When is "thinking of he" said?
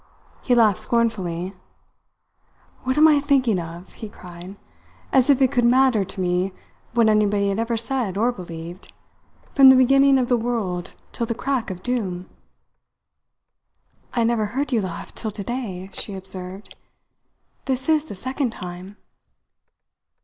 3.19-4.09